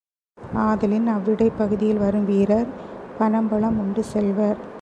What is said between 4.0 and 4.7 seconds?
செல்வர்.